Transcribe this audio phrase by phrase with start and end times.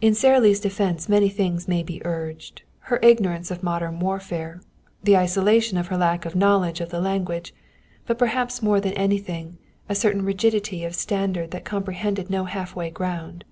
[0.00, 4.60] In Sara Lee's defense many things may be urged her ignorance of modern warfare;
[5.04, 7.54] the isolation of her lack of knowledge of the language;
[8.04, 13.44] but, perhaps more than anything, a certain rigidity of standard that comprehended no halfway ground.